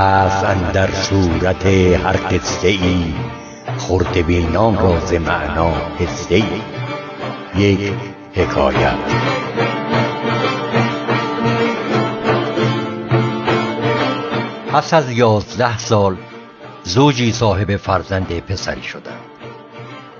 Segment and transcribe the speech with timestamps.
[0.00, 3.14] هست اندر صورت هر قصه ای
[3.78, 6.44] خرده بینان را ز معنا حصه ای.
[7.56, 7.92] یک
[8.34, 8.94] حکایت.
[14.72, 16.16] پس از یازده سال
[16.82, 19.20] زوجی صاحب فرزند پسری شدند.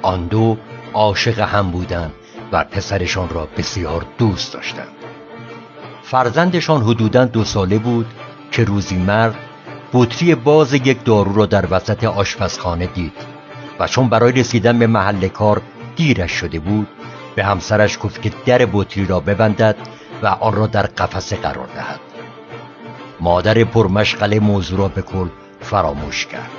[0.02, 0.56] آن دو
[0.94, 2.12] عاشق هم بودند
[2.52, 4.88] و پسرشان را بسیار دوست داشتند.
[6.02, 8.06] فرزندشان حدودا دو ساله بود
[8.50, 9.49] که روزی مرد
[9.92, 13.12] بطری باز یک دارو را در وسط آشپزخانه دید
[13.78, 15.62] و چون برای رسیدن به محل کار
[15.96, 16.88] دیرش شده بود
[17.34, 19.76] به همسرش گفت که در بطری را ببندد
[20.22, 22.00] و آن را در قفسه قرار دهد.
[23.20, 25.28] مادر پرمشغله موضوع را به کل
[25.60, 26.50] فراموش کرد.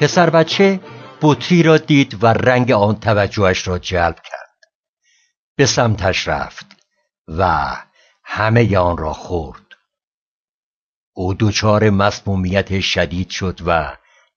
[0.00, 0.80] پسر بچه
[1.22, 4.50] بطری را دید و رنگ آن توجهش را جلب کرد.
[5.56, 6.66] به سمتش رفت
[7.28, 7.70] و
[8.24, 9.63] همه آن را خورد.
[11.16, 13.96] او دچار مسمومیت شدید شد و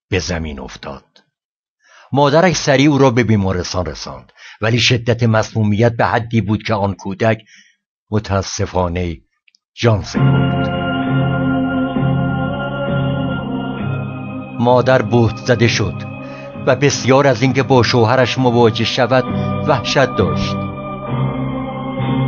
[0.10, 1.04] به زمین افتاد.
[2.12, 6.94] مادرش سریع او را به بیمارستان رساند ولی شدت مسمومیت به حدی بود که آن
[6.94, 7.44] کودک
[8.12, 9.18] متاسفانه
[9.76, 10.70] جان سپرد
[14.60, 16.04] مادر بهت زده شد
[16.68, 19.24] و بسیار از اینکه با شوهرش مواجه شود
[19.68, 20.56] وحشت داشت.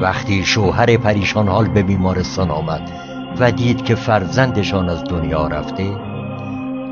[0.02, 3.08] وقتی شوهر پریشان حال به بیمارستان آمد
[3.39, 5.97] و دید که فرزندشان از دنیا رفته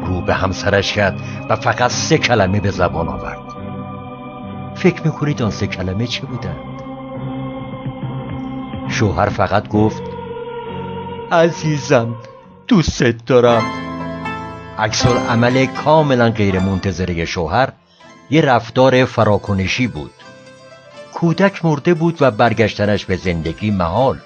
[0.05, 3.39] رو به همسرش کرد و فقط سه کلمه به زبان آورد.
[4.75, 6.77] فکر می‌کنید آن سه کلمه چه بودند؟
[8.89, 10.03] شوهر فقط گفت
[11.31, 12.15] عزیزم
[12.67, 13.63] دوست دارم.
[14.77, 17.69] عکس عمل کاملا غیر منتظره شوهر
[18.29, 20.11] یه رفتار فراکنشی بود.
[21.13, 24.19] کودک مرده بود و برگشتنش به زندگی محال.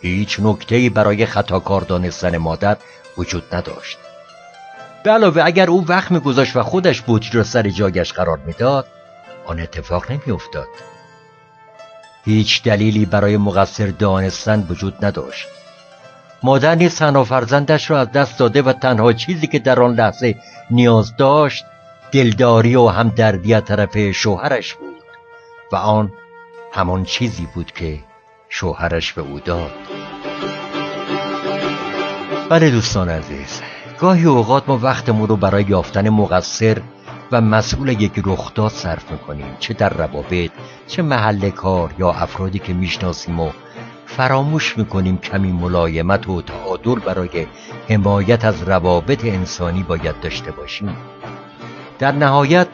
[0.00, 2.76] هیچ نکته برای خطاکار دانستن مادر
[3.18, 3.98] وجود نداشت.
[5.06, 8.86] علاوه اگر او وقت میگذاشت و خودش بطری را سر جایش قرار می‌داد
[9.46, 10.68] آن اتفاق نمیافتاد.
[12.24, 15.48] هیچ دلیلی برای مقصر دانستن وجود نداشت.
[16.42, 20.36] مادر نیز تنها فرزندش را از دست داده و تنها چیزی که در آن لحظه
[20.70, 21.64] نیاز داشت
[22.12, 25.02] دلداری و همدردی از طرف شوهرش بود
[25.72, 26.12] و آن
[26.72, 27.98] همان چیزی بود که
[28.52, 29.70] شوهرش به او داد.
[32.48, 33.60] بله دوستان عزیز
[33.98, 36.82] گاهی اوقات ما وقتمون رو برای یافتن مقصر
[37.32, 40.50] و مسئول یک رخداد صرف می‌کنیم چه در روابط
[40.86, 43.50] چه محل کار یا افرادی که می‌شناسیم و
[44.06, 47.46] فراموش می‌کنیم کمی ملایمت و تعادل برای
[47.88, 50.96] حمایت از روابط انسانی باید داشته باشیم.
[51.98, 52.68] در نهایت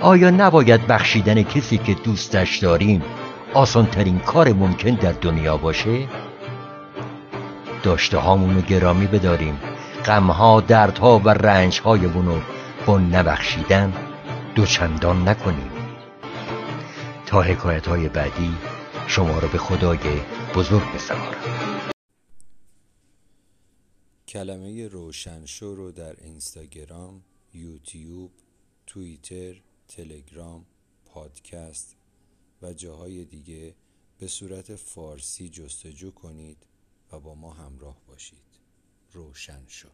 [0.00, 3.02] آیا نباید بخشیدن کسی که دوستش داریم
[3.54, 6.08] آسانترین کار ممکن در دنیا باشه؟
[7.82, 9.60] داشته هامونو گرامی بداریم
[10.06, 12.40] غمها دردها و رنجهایمون رو
[12.86, 13.92] با نبخشیدن
[14.54, 15.70] دوچندان نکنیم
[17.26, 18.56] تا حکایت های بعدی
[19.06, 19.98] شما رو به خدای
[20.54, 21.84] بزرگ بسپارم
[24.28, 27.22] کلمه روشنشو رو در اینستاگرام،
[27.54, 28.30] یوتیوب،
[28.86, 29.54] توییتر،
[29.88, 30.64] تلگرام،
[31.04, 31.96] پادکست
[32.64, 33.74] و جاهای دیگه
[34.18, 36.66] به صورت فارسی جستجو کنید
[37.12, 38.38] و با ما همراه باشید.
[39.12, 39.88] روشن شو.